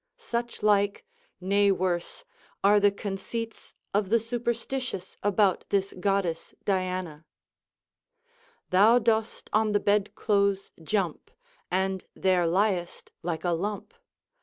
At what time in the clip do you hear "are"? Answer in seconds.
2.63-2.79